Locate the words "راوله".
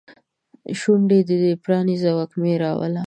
2.63-2.99